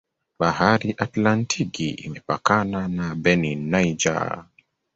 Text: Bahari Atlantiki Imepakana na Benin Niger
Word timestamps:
Bahari 0.39 0.89
Atlantiki 1.05 1.87
Imepakana 2.05 2.81
na 2.95 3.07
Benin 3.21 3.59
Niger 3.71 4.29